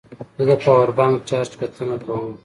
[0.37, 2.31] زه د پاور بانک چارج کتنه کوم.